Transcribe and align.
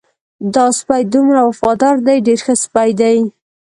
دا 0.53 0.65
سپی 0.79 1.01
دومره 1.13 1.41
وفادار 1.49 1.95
دی 2.07 2.17
ډېر 2.27 2.39
ښه 2.45 2.53
سپی 2.63 2.89
دی. 2.99 3.17